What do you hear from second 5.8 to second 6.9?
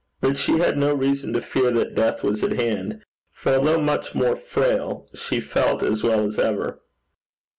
as well as ever.